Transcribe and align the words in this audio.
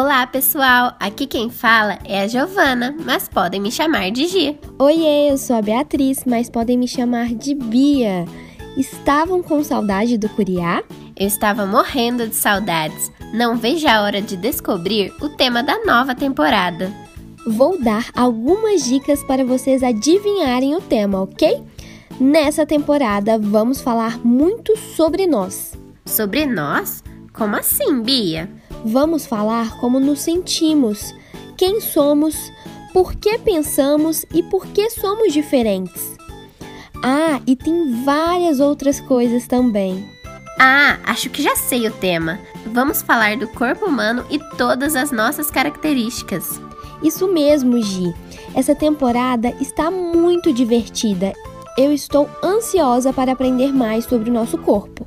Olá, 0.00 0.24
pessoal! 0.28 0.94
Aqui 1.00 1.26
quem 1.26 1.50
fala 1.50 1.98
é 2.04 2.20
a 2.20 2.28
Giovana, 2.28 2.94
mas 3.04 3.28
podem 3.28 3.60
me 3.60 3.72
chamar 3.72 4.12
de 4.12 4.28
Gi. 4.28 4.56
Oiê, 4.78 5.32
eu 5.32 5.36
sou 5.36 5.56
a 5.56 5.60
Beatriz, 5.60 6.22
mas 6.24 6.48
podem 6.48 6.78
me 6.78 6.86
chamar 6.86 7.34
de 7.34 7.52
Bia. 7.52 8.24
Estavam 8.76 9.42
com 9.42 9.64
saudade 9.64 10.16
do 10.16 10.28
Curiá? 10.28 10.84
Eu 11.16 11.26
estava 11.26 11.66
morrendo 11.66 12.28
de 12.28 12.36
saudades. 12.36 13.10
Não 13.34 13.56
vejo 13.56 13.88
a 13.88 14.02
hora 14.02 14.22
de 14.22 14.36
descobrir 14.36 15.12
o 15.20 15.30
tema 15.30 15.64
da 15.64 15.84
nova 15.84 16.14
temporada. 16.14 16.92
Vou 17.44 17.76
dar 17.82 18.08
algumas 18.14 18.84
dicas 18.84 19.24
para 19.24 19.44
vocês 19.44 19.82
adivinharem 19.82 20.76
o 20.76 20.80
tema, 20.80 21.20
ok? 21.22 21.60
Nessa 22.20 22.64
temporada 22.64 23.36
vamos 23.36 23.80
falar 23.80 24.24
muito 24.24 24.76
sobre 24.76 25.26
nós. 25.26 25.72
Sobre 26.06 26.46
nós? 26.46 27.02
Como 27.32 27.56
assim, 27.56 28.00
Bia? 28.00 28.57
Vamos 28.84 29.26
falar 29.26 29.76
como 29.78 29.98
nos 29.98 30.20
sentimos, 30.20 31.14
quem 31.56 31.80
somos, 31.80 32.52
por 32.92 33.14
que 33.14 33.38
pensamos 33.38 34.24
e 34.32 34.42
por 34.42 34.66
que 34.66 34.88
somos 34.90 35.32
diferentes. 35.32 36.16
Ah, 37.02 37.40
e 37.46 37.54
tem 37.54 38.04
várias 38.04 38.60
outras 38.60 39.00
coisas 39.00 39.46
também. 39.46 40.08
Ah, 40.58 40.98
acho 41.04 41.30
que 41.30 41.42
já 41.42 41.54
sei 41.54 41.86
o 41.86 41.92
tema. 41.92 42.38
Vamos 42.66 43.02
falar 43.02 43.36
do 43.36 43.46
corpo 43.48 43.86
humano 43.86 44.24
e 44.30 44.38
todas 44.56 44.96
as 44.96 45.12
nossas 45.12 45.50
características. 45.50 46.60
Isso 47.02 47.28
mesmo, 47.32 47.80
Gi. 47.80 48.12
Essa 48.54 48.74
temporada 48.74 49.54
está 49.60 49.90
muito 49.90 50.52
divertida. 50.52 51.32
Eu 51.76 51.92
estou 51.92 52.28
ansiosa 52.42 53.12
para 53.12 53.32
aprender 53.32 53.72
mais 53.72 54.04
sobre 54.04 54.30
o 54.30 54.32
nosso 54.32 54.58
corpo. 54.58 55.06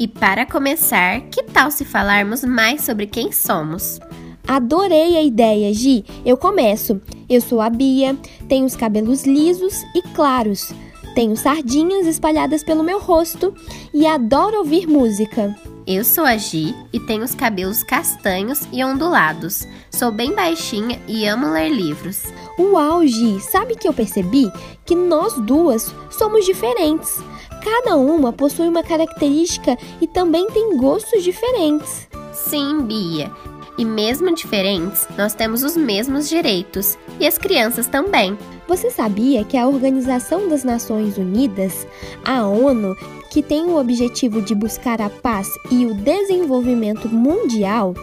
E 0.00 0.08
para 0.08 0.46
começar, 0.46 1.20
que 1.30 1.42
tal 1.42 1.70
se 1.70 1.84
falarmos 1.84 2.42
mais 2.42 2.84
sobre 2.86 3.06
quem 3.06 3.30
somos? 3.32 4.00
Adorei 4.48 5.14
a 5.14 5.22
ideia, 5.22 5.74
Gi. 5.74 6.06
Eu 6.24 6.38
começo. 6.38 6.98
Eu 7.28 7.38
sou 7.42 7.60
a 7.60 7.68
Bia, 7.68 8.16
tenho 8.48 8.64
os 8.64 8.74
cabelos 8.74 9.24
lisos 9.24 9.74
e 9.94 10.00
claros. 10.14 10.72
Tenho 11.14 11.36
sardinhas 11.36 12.06
espalhadas 12.06 12.64
pelo 12.64 12.82
meu 12.82 12.98
rosto 12.98 13.52
e 13.92 14.06
adoro 14.06 14.60
ouvir 14.60 14.86
música. 14.86 15.54
Eu 15.86 16.02
sou 16.02 16.24
a 16.24 16.34
Gi 16.34 16.74
e 16.94 17.00
tenho 17.00 17.22
os 17.22 17.34
cabelos 17.34 17.82
castanhos 17.82 18.66
e 18.72 18.82
ondulados. 18.82 19.68
Sou 19.90 20.10
bem 20.10 20.34
baixinha 20.34 20.98
e 21.06 21.26
amo 21.26 21.52
ler 21.52 21.68
livros. 21.68 22.22
Uau, 22.58 23.06
Gi, 23.06 23.38
sabe 23.40 23.76
que 23.76 23.86
eu 23.86 23.92
percebi? 23.92 24.50
Que 24.86 24.94
nós 24.94 25.34
duas 25.42 25.94
somos 26.10 26.46
diferentes. 26.46 27.22
Cada 27.62 27.96
uma 27.96 28.32
possui 28.32 28.68
uma 28.68 28.82
característica 28.82 29.76
e 30.00 30.06
também 30.06 30.50
tem 30.50 30.76
gostos 30.76 31.22
diferentes. 31.22 32.08
Sim, 32.32 32.82
Bia. 32.82 33.30
E 33.76 33.84
mesmo 33.84 34.34
diferentes, 34.34 35.06
nós 35.16 35.34
temos 35.34 35.62
os 35.62 35.76
mesmos 35.76 36.28
direitos. 36.28 36.98
E 37.18 37.26
as 37.26 37.38
crianças 37.38 37.86
também. 37.86 38.36
Você 38.68 38.90
sabia 38.90 39.44
que 39.44 39.56
a 39.56 39.66
Organização 39.66 40.48
das 40.48 40.64
Nações 40.64 41.16
Unidas, 41.16 41.86
a 42.24 42.46
ONU, 42.46 42.94
que 43.30 43.42
tem 43.42 43.64
o 43.66 43.78
objetivo 43.78 44.42
de 44.42 44.54
buscar 44.54 45.00
a 45.00 45.08
paz 45.08 45.48
e 45.70 45.86
o 45.86 45.94
desenvolvimento 45.94 47.08
mundial, 47.08 47.94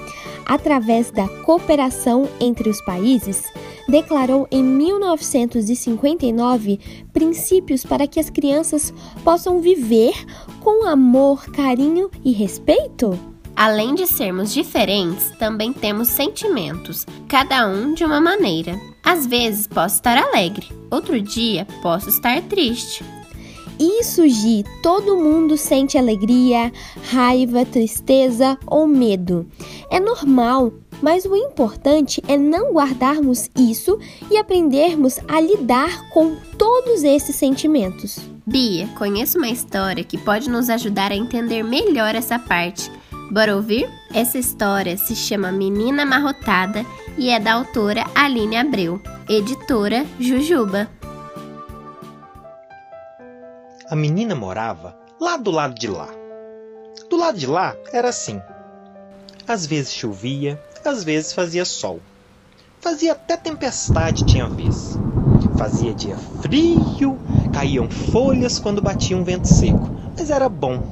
através 0.45 1.11
da 1.11 1.27
cooperação 1.43 2.27
entre 2.39 2.69
os 2.69 2.79
países, 2.81 3.43
declarou 3.87 4.47
em 4.49 4.63
1959 4.63 6.79
princípios 7.11 7.85
para 7.85 8.07
que 8.07 8.19
as 8.19 8.29
crianças 8.29 8.93
possam 9.23 9.59
viver 9.59 10.13
com 10.61 10.87
amor, 10.87 11.45
carinho 11.51 12.11
e 12.23 12.31
respeito? 12.31 13.19
Além 13.55 13.95
de 13.95 14.05
sermos 14.05 14.53
diferentes, 14.53 15.31
também 15.39 15.73
temos 15.73 16.09
sentimentos, 16.09 17.07
cada 17.27 17.67
um 17.67 17.95
de 17.95 18.05
uma 18.05 18.21
maneira. 18.21 18.79
Às 19.03 19.25
vezes 19.25 19.65
posso 19.65 19.95
estar 19.95 20.15
alegre, 20.15 20.67
outro 20.91 21.19
dia 21.19 21.65
posso 21.81 22.07
estar 22.07 22.39
triste. 22.43 23.03
Isso, 23.79 24.27
Gi, 24.27 24.63
todo 24.81 25.17
mundo 25.17 25.55
sente 25.55 25.97
alegria, 25.97 26.71
raiva, 27.11 27.63
tristeza 27.65 28.57
ou 28.65 28.87
medo. 28.87 29.45
É 29.89 29.99
normal, 29.99 30.73
mas 31.01 31.25
o 31.25 31.35
importante 31.35 32.21
é 32.27 32.37
não 32.37 32.73
guardarmos 32.73 33.49
isso 33.55 33.99
e 34.31 34.37
aprendermos 34.37 35.19
a 35.27 35.39
lidar 35.39 36.09
com 36.09 36.35
todos 36.57 37.03
esses 37.03 37.35
sentimentos. 37.35 38.19
Bia, 38.45 38.87
conheço 38.97 39.37
uma 39.37 39.49
história 39.49 40.03
que 40.03 40.17
pode 40.17 40.49
nos 40.49 40.69
ajudar 40.69 41.11
a 41.11 41.15
entender 41.15 41.63
melhor 41.63 42.15
essa 42.15 42.39
parte. 42.39 42.89
Bora 43.31 43.55
ouvir? 43.55 43.89
Essa 44.13 44.37
história 44.37 44.97
se 44.97 45.15
chama 45.15 45.51
Menina 45.51 46.03
Amarrotada 46.03 46.85
e 47.17 47.29
é 47.29 47.39
da 47.39 47.53
autora 47.53 48.05
Aline 48.15 48.55
Abreu, 48.55 49.01
editora 49.27 50.05
Jujuba. 50.19 50.96
A 53.89 53.95
menina 53.95 54.35
morava 54.35 54.99
lá 55.17 55.37
do 55.37 55.49
lado 55.49 55.73
de 55.73 55.87
lá. 55.87 56.09
Do 57.09 57.15
lado 57.15 57.37
de 57.37 57.47
lá 57.47 57.73
era 57.93 58.09
assim. 58.09 58.41
Às 59.47 59.65
vezes 59.65 59.93
chovia, 59.93 60.61
às 60.83 61.05
vezes 61.05 61.31
fazia 61.31 61.63
sol. 61.63 62.01
Fazia 62.81 63.13
até 63.13 63.37
tempestade 63.37 64.25
tinha 64.25 64.45
vez. 64.49 64.97
Fazia 65.57 65.93
dia 65.93 66.17
frio, 66.17 67.17
caíam 67.53 67.89
folhas 67.89 68.59
quando 68.59 68.81
batia 68.81 69.15
um 69.15 69.23
vento 69.23 69.47
seco, 69.47 69.89
mas 70.17 70.29
era 70.29 70.49
bom. 70.49 70.83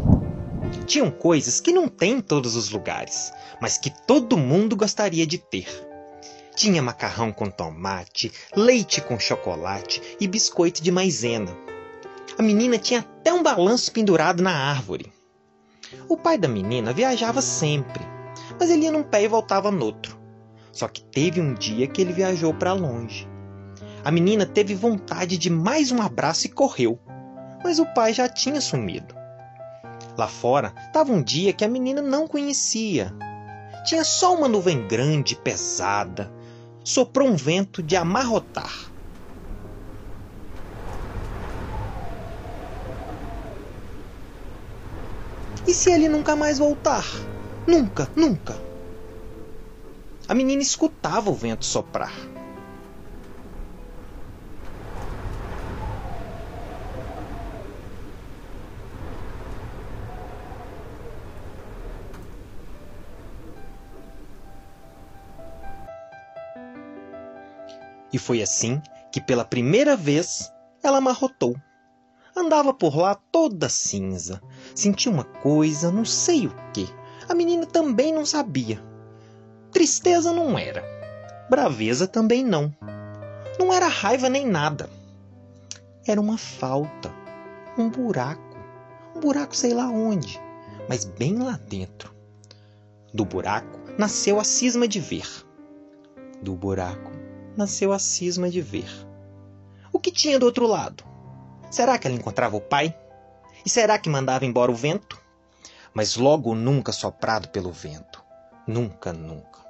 Tinham 0.86 1.12
coisas 1.12 1.60
que 1.60 1.74
não 1.74 1.90
tem 1.90 2.14
em 2.14 2.22
todos 2.22 2.56
os 2.56 2.70
lugares, 2.70 3.34
mas 3.60 3.78
que 3.78 3.92
todo 4.08 4.38
mundo 4.38 4.74
gostaria 4.74 5.28
de 5.28 5.38
ter. 5.38 5.68
Tinha 6.56 6.82
macarrão 6.82 7.34
com 7.34 7.50
tomate, 7.50 8.32
leite 8.56 9.02
com 9.02 9.20
chocolate 9.20 10.02
e 10.18 10.30
biscoito 10.30 10.82
de 10.82 10.94
maisena. 10.94 11.65
A 12.38 12.42
menina 12.42 12.78
tinha 12.78 13.00
até 13.00 13.32
um 13.32 13.42
balanço 13.42 13.92
pendurado 13.92 14.44
na 14.44 14.52
árvore. 14.52 15.12
O 16.10 16.18
pai 16.18 16.38
da 16.38 16.48
menina 16.48 16.92
viajava 16.92 17.42
sempre, 17.42 18.06
mas 18.60 18.70
ele 18.70 18.84
ia 18.84 18.92
num 18.92 19.04
pé 19.04 19.24
e 19.24 19.28
voltava 19.28 19.72
no 19.72 19.86
outro. 19.86 20.20
Só 20.72 20.90
que 20.90 21.02
teve 21.02 21.40
um 21.40 21.54
dia 21.54 21.88
que 21.88 22.02
ele 22.02 22.12
viajou 22.12 22.54
para 22.54 22.74
longe. 22.74 23.26
A 24.04 24.12
menina 24.12 24.46
teve 24.46 24.76
vontade 24.76 25.38
de 25.38 25.50
mais 25.50 25.92
um 25.92 26.02
abraço 26.02 26.46
e 26.46 26.50
correu, 26.50 27.00
mas 27.64 27.80
o 27.80 27.86
pai 27.94 28.14
já 28.14 28.28
tinha 28.28 28.60
sumido. 28.60 29.16
Lá 30.18 30.28
fora 30.28 30.74
estava 30.88 31.12
um 31.12 31.24
dia 31.24 31.54
que 31.54 31.64
a 31.64 31.70
menina 31.70 32.02
não 32.02 32.28
conhecia. 32.28 33.14
Tinha 33.86 34.04
só 34.04 34.36
uma 34.36 34.50
nuvem 34.50 34.88
grande 34.88 35.36
pesada. 35.36 36.32
Soprou 36.84 37.30
um 37.30 37.36
vento 37.36 37.82
de 37.82 37.96
amarrotar. 37.96 38.92
E 45.68 45.74
se 45.74 45.92
ele 45.92 46.08
nunca 46.08 46.36
mais 46.36 46.60
voltar? 46.60 47.06
Nunca, 47.68 48.10
nunca. 48.16 48.56
A 50.28 50.34
menina 50.36 50.62
escutava 50.62 51.30
o 51.30 51.34
vento 51.34 51.66
soprar. 51.66 52.14
E 68.14 68.18
foi 68.18 68.42
assim 68.42 68.82
que, 69.12 69.20
pela 69.20 69.44
primeira 69.44 69.96
vez, 69.96 70.50
ela 70.82 71.00
amarrotou. 71.00 71.56
Andava 72.34 72.74
por 72.74 72.96
lá 72.96 73.16
toda 73.16 73.68
cinza. 73.68 74.42
Sentia 74.76 75.10
uma 75.12 75.24
coisa, 75.24 75.90
não 75.90 76.04
sei 76.04 76.48
o 76.48 76.56
que. 76.74 76.88
A 77.30 77.34
menina 77.34 77.66
também 77.66 78.14
não 78.14 78.26
sabia. 78.26 78.84
Tristeza 79.72 80.34
não 80.34 80.60
era. 80.60 80.84
Braveza 81.50 82.08
também 82.08 82.44
não. 82.44 82.76
Não 83.58 83.74
era 83.74 83.88
raiva 83.88 84.28
nem 84.30 84.46
nada. 84.46 84.90
Era 86.06 86.20
uma 86.20 86.38
falta. 86.38 87.12
Um 87.78 87.90
buraco. 87.90 88.58
Um 89.16 89.22
buraco 89.22 89.56
sei 89.56 89.74
lá 89.74 89.88
onde, 89.88 90.40
mas 90.90 91.06
bem 91.06 91.38
lá 91.38 91.58
dentro. 91.70 92.14
Do 93.14 93.24
buraco 93.24 93.80
nasceu 93.98 94.42
a 94.42 94.44
cisma 94.44 94.90
de 94.90 95.00
ver. 95.00 95.28
Do 96.42 96.54
buraco 96.54 97.12
nasceu 97.56 97.94
a 97.94 98.00
cisma 98.00 98.50
de 98.50 98.62
ver. 98.62 98.90
O 99.94 100.00
que 100.00 100.12
tinha 100.12 100.38
do 100.38 100.46
outro 100.46 100.68
lado? 100.68 101.06
Será 101.72 101.98
que 101.98 102.08
ela 102.08 102.16
encontrava 102.18 102.58
o 102.58 102.62
pai? 102.62 102.94
E 103.66 103.70
será 103.70 103.98
que 103.98 104.10
mandava 104.10 104.46
embora 104.46 104.72
o 104.72 104.76
vento? 104.76 105.20
Mas 105.94 106.16
logo 106.16 106.54
nunca 106.54 106.92
soprado 106.92 107.48
pelo 107.50 107.72
vento. 107.72 108.24
Nunca, 108.68 109.12
nunca. 109.12 109.66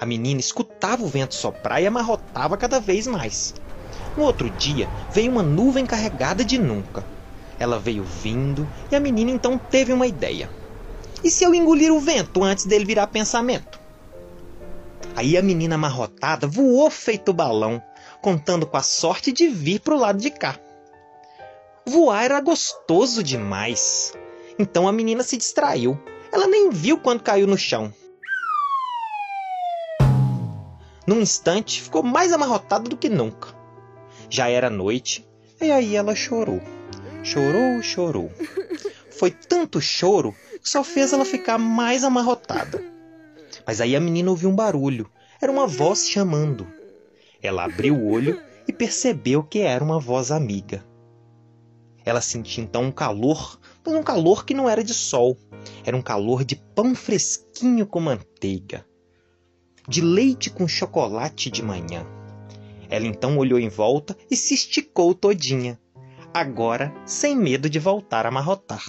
A 0.00 0.06
menina 0.06 0.40
escutava 0.40 1.04
o 1.04 1.08
vento 1.08 1.34
soprar 1.34 1.82
e 1.82 1.86
amarrotava 1.86 2.56
cada 2.56 2.80
vez 2.80 3.06
mais. 3.06 3.54
No 4.16 4.24
outro 4.24 4.48
dia 4.50 4.88
veio 5.10 5.30
uma 5.30 5.42
nuvem 5.42 5.84
carregada 5.84 6.44
de 6.44 6.58
nunca. 6.58 7.04
Ela 7.58 7.78
veio 7.78 8.02
vindo 8.02 8.66
e 8.90 8.96
a 8.96 9.00
menina 9.00 9.30
então 9.30 9.58
teve 9.58 9.92
uma 9.92 10.06
ideia. 10.06 10.50
E 11.22 11.30
se 11.30 11.44
eu 11.44 11.54
engolir 11.54 11.92
o 11.92 12.00
vento 12.00 12.42
antes 12.42 12.64
dele 12.64 12.84
virar 12.84 13.06
pensamento? 13.08 13.78
Aí 15.14 15.36
a 15.36 15.42
menina 15.42 15.74
amarrotada 15.74 16.46
voou 16.46 16.90
feito 16.90 17.32
balão, 17.32 17.82
contando 18.22 18.66
com 18.66 18.76
a 18.76 18.82
sorte 18.82 19.30
de 19.30 19.48
vir 19.48 19.80
pro 19.80 19.98
lado 19.98 20.18
de 20.18 20.30
cá. 20.30 20.56
Voar 21.84 22.24
era 22.24 22.40
gostoso 22.40 23.22
demais. 23.22 24.12
Então 24.58 24.86
a 24.86 24.92
menina 24.92 25.22
se 25.22 25.36
distraiu. 25.36 25.98
Ela 26.32 26.46
nem 26.46 26.70
viu 26.70 26.98
quando 26.98 27.22
caiu 27.22 27.46
no 27.46 27.58
chão. 27.58 27.92
Num 31.06 31.20
instante, 31.20 31.82
ficou 31.82 32.02
mais 32.02 32.32
amarrotada 32.32 32.88
do 32.88 32.96
que 32.96 33.08
nunca. 33.08 33.48
Já 34.30 34.48
era 34.48 34.70
noite, 34.70 35.28
e 35.60 35.70
aí 35.70 35.96
ela 35.96 36.14
chorou. 36.14 36.60
Chorou, 37.24 37.82
chorou. 37.82 38.30
Foi 39.10 39.30
tanto 39.30 39.80
choro 39.80 40.34
que 40.62 40.68
só 40.68 40.84
fez 40.84 41.12
ela 41.12 41.24
ficar 41.24 41.58
mais 41.58 42.04
amarrotada. 42.04 42.82
Mas 43.66 43.80
aí 43.80 43.96
a 43.96 44.00
menina 44.00 44.30
ouviu 44.30 44.48
um 44.48 44.54
barulho. 44.54 45.10
Era 45.40 45.50
uma 45.50 45.66
voz 45.66 46.08
chamando. 46.08 46.66
Ela 47.42 47.64
abriu 47.64 47.96
o 47.96 48.08
olho 48.08 48.40
e 48.66 48.72
percebeu 48.72 49.42
que 49.42 49.58
era 49.58 49.82
uma 49.82 49.98
voz 49.98 50.30
amiga. 50.30 50.84
Ela 52.04 52.20
sentiu 52.20 52.64
então 52.64 52.84
um 52.84 52.92
calor, 52.92 53.58
mas 53.84 53.94
um 53.94 54.02
calor 54.02 54.44
que 54.44 54.54
não 54.54 54.68
era 54.68 54.82
de 54.82 54.94
sol. 54.94 55.36
Era 55.84 55.96
um 55.96 56.02
calor 56.02 56.44
de 56.44 56.56
pão 56.56 56.94
fresquinho 56.94 57.86
com 57.86 58.00
manteiga 58.00 58.84
de 59.88 60.00
leite 60.00 60.50
com 60.50 60.68
chocolate 60.68 61.50
de 61.50 61.62
manhã. 61.62 62.06
Ela 62.88 63.06
então 63.06 63.36
olhou 63.38 63.58
em 63.58 63.68
volta 63.68 64.16
e 64.30 64.36
se 64.36 64.54
esticou 64.54 65.14
todinha, 65.14 65.80
agora 66.32 66.92
sem 67.06 67.36
medo 67.36 67.68
de 67.68 67.78
voltar 67.78 68.26
a 68.26 68.28
amarrotar. 68.28 68.84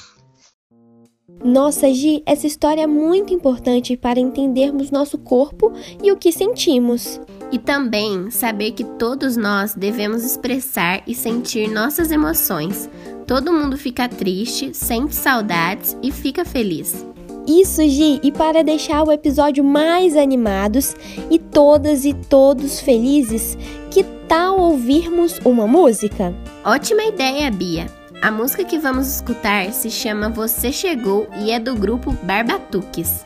Nossa, 1.44 1.94
Gi, 1.94 2.22
essa 2.26 2.48
história 2.48 2.82
é 2.82 2.88
muito 2.88 3.34
importante 3.34 3.96
para 3.96 4.20
entendermos 4.20 4.92
nosso 4.92 5.18
corpo 5.18 5.72
e 6.02 6.12
o 6.12 6.18
que 6.18 6.32
sentimos. 6.32 7.20
E 7.52 7.60
também 7.60 8.32
saber 8.32 8.72
que 8.72 8.84
todos 8.84 9.38
nós 9.38 9.76
devemos 9.76 10.24
expressar 10.26 11.04
e 11.06 11.14
sentir 11.14 11.70
nossas 11.70 12.12
emoções. 12.12 12.90
Todo 13.28 13.54
mundo 13.54 13.78
fica 13.78 14.10
triste, 14.10 14.74
sente 14.74 15.16
saudades 15.16 15.98
e 16.02 16.12
fica 16.12 16.44
feliz. 16.44 17.06
Isso, 17.46 17.82
Gi, 17.88 18.22
e 18.24 18.32
para 18.32 18.64
deixar 18.64 19.04
o 19.04 19.12
episódio 19.12 19.64
mais 19.64 20.16
animados 20.16 20.96
e 21.30 21.38
todas 21.38 22.06
e 22.06 22.14
todos 22.14 22.80
felizes, 22.80 23.58
que 23.92 24.04
tal 24.28 24.60
ouvirmos 24.60 25.40
uma 25.44 25.68
música? 25.68 26.34
Ótima 26.64 27.04
ideia, 27.04 27.52
Bia! 27.52 28.03
A 28.24 28.32
música 28.32 28.64
que 28.64 28.80
vamos 28.80 29.16
escutar 29.16 29.74
se 29.74 29.92
chama 29.92 30.30
Você 30.30 30.72
Chegou 30.72 31.28
e 31.42 31.52
é 31.52 31.60
do 31.60 31.76
grupo 31.76 32.14
Barbatuques. 32.24 33.26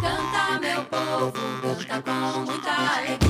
Canta, 0.00 0.58
meu 0.58 0.82
povo, 0.84 1.32
canta 1.86 2.10
com 2.32 2.50
muita 2.50 2.70
alegria. 2.70 3.25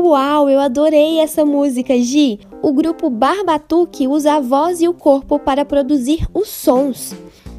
Uau, 0.00 0.48
eu 0.48 0.60
adorei 0.60 1.18
essa 1.18 1.44
música, 1.44 1.98
Gi! 1.98 2.38
O 2.62 2.72
grupo 2.72 3.10
Barbatuque 3.10 4.06
usa 4.06 4.34
a 4.34 4.40
voz 4.40 4.80
e 4.80 4.86
o 4.86 4.94
corpo 4.94 5.40
para 5.40 5.64
produzir 5.64 6.24
os 6.32 6.48
sons. 6.48 7.16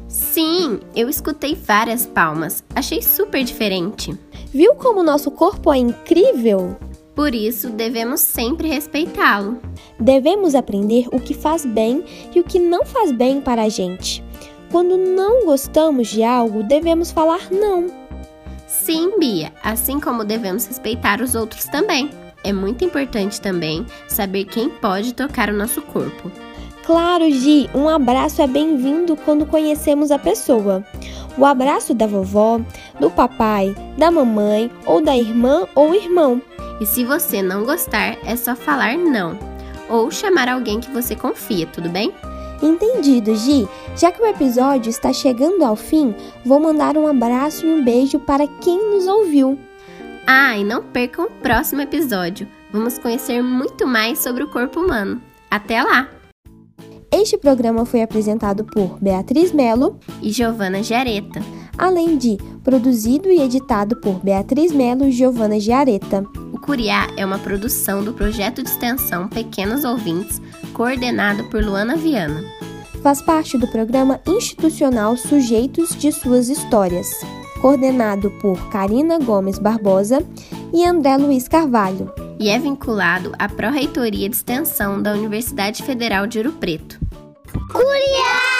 Sim, 0.08 0.80
eu 0.96 1.10
escutei 1.10 1.54
várias 1.54 2.06
palmas. 2.06 2.64
Achei 2.74 3.02
super 3.02 3.44
diferente. 3.44 4.18
Viu 4.54 4.74
como 4.74 5.02
nosso 5.02 5.30
corpo 5.30 5.70
é 5.70 5.76
incrível? 5.76 6.76
Por 7.14 7.34
isso, 7.34 7.68
devemos 7.68 8.20
sempre 8.20 8.68
respeitá-lo. 8.68 9.60
Devemos 9.98 10.54
aprender 10.54 11.08
o 11.12 11.20
que 11.20 11.34
faz 11.34 11.66
bem 11.66 12.02
e 12.34 12.40
o 12.40 12.44
que 12.44 12.58
não 12.58 12.86
faz 12.86 13.12
bem 13.12 13.42
para 13.42 13.64
a 13.64 13.68
gente. 13.68 14.24
Quando 14.72 14.96
não 14.96 15.44
gostamos 15.44 16.08
de 16.08 16.22
algo, 16.22 16.62
devemos 16.62 17.10
falar 17.10 17.50
não. 17.50 17.88
Sim, 18.66 19.18
Bia, 19.18 19.52
assim 19.62 20.00
como 20.00 20.24
devemos 20.24 20.64
respeitar 20.64 21.20
os 21.20 21.34
outros 21.34 21.66
também. 21.66 22.08
É 22.42 22.52
muito 22.52 22.84
importante 22.84 23.40
também 23.40 23.86
saber 24.08 24.44
quem 24.44 24.70
pode 24.70 25.12
tocar 25.14 25.50
o 25.50 25.56
nosso 25.56 25.82
corpo. 25.82 26.30
Claro, 26.84 27.30
Gi, 27.30 27.68
um 27.74 27.88
abraço 27.88 28.40
é 28.40 28.46
bem-vindo 28.46 29.14
quando 29.14 29.46
conhecemos 29.46 30.10
a 30.10 30.18
pessoa. 30.18 30.82
O 31.36 31.44
abraço 31.44 31.94
da 31.94 32.06
vovó, 32.06 32.60
do 32.98 33.10
papai, 33.10 33.74
da 33.96 34.10
mamãe 34.10 34.70
ou 34.86 35.00
da 35.00 35.16
irmã 35.16 35.68
ou 35.74 35.94
irmão. 35.94 36.40
E 36.80 36.86
se 36.86 37.04
você 37.04 37.42
não 37.42 37.64
gostar, 37.64 38.16
é 38.24 38.34
só 38.34 38.56
falar 38.56 38.96
não. 38.96 39.38
Ou 39.88 40.10
chamar 40.10 40.48
alguém 40.48 40.80
que 40.80 40.90
você 40.90 41.14
confia, 41.14 41.66
tudo 41.66 41.88
bem? 41.88 42.12
Entendido, 42.62 43.34
Gi. 43.36 43.68
Já 43.96 44.10
que 44.10 44.22
o 44.22 44.26
episódio 44.26 44.90
está 44.90 45.12
chegando 45.12 45.62
ao 45.64 45.76
fim, 45.76 46.14
vou 46.44 46.58
mandar 46.58 46.96
um 46.96 47.06
abraço 47.06 47.66
e 47.66 47.72
um 47.72 47.84
beijo 47.84 48.18
para 48.18 48.46
quem 48.46 48.90
nos 48.90 49.06
ouviu. 49.06 49.58
Ah, 50.26 50.56
e 50.56 50.64
não 50.64 50.82
percam 50.82 51.26
o 51.26 51.30
próximo 51.30 51.80
episódio. 51.82 52.46
Vamos 52.72 52.98
conhecer 52.98 53.42
muito 53.42 53.86
mais 53.86 54.18
sobre 54.20 54.42
o 54.44 54.48
corpo 54.48 54.80
humano. 54.80 55.20
Até 55.50 55.82
lá! 55.82 56.08
Este 57.12 57.36
programa 57.36 57.84
foi 57.84 58.02
apresentado 58.02 58.64
por 58.64 58.98
Beatriz 59.00 59.52
Melo 59.52 59.98
E 60.22 60.30
Giovana 60.30 60.82
Giareta. 60.82 61.42
além 61.76 62.16
de 62.16 62.36
produzido 62.62 63.30
e 63.30 63.40
editado 63.40 63.96
por 63.96 64.20
Beatriz 64.22 64.70
Melo 64.70 65.06
e 65.06 65.10
Giovana 65.10 65.58
Giareta. 65.58 66.22
O 66.52 66.60
Curiá 66.60 67.08
é 67.16 67.24
uma 67.24 67.38
produção 67.38 68.04
do 68.04 68.12
projeto 68.12 68.62
de 68.62 68.68
extensão 68.68 69.26
Pequenos 69.28 69.82
Ouvintes, 69.82 70.42
coordenado 70.74 71.44
por 71.44 71.64
Luana 71.64 71.96
Viana. 71.96 72.44
Faz 73.02 73.22
parte 73.22 73.56
do 73.56 73.66
programa 73.66 74.20
institucional 74.26 75.16
Sujeitos 75.16 75.96
de 75.96 76.12
Suas 76.12 76.50
Histórias, 76.50 77.08
coordenado 77.60 78.30
por 78.40 78.70
Karina 78.70 79.18
Gomes 79.18 79.58
Barbosa 79.58 80.24
e 80.72 80.84
André 80.84 81.16
Luiz 81.16 81.46
Carvalho. 81.46 82.12
e 82.38 82.48
é 82.48 82.58
vinculado 82.58 83.32
à 83.38 83.48
Pró-Reitoria 83.50 84.26
de 84.26 84.34
Extensão 84.34 85.02
da 85.02 85.12
Universidade 85.12 85.82
Federal 85.82 86.26
de 86.26 86.38
Ouro 86.38 86.52
Preto. 86.52 86.98
Curiá! 87.70 88.59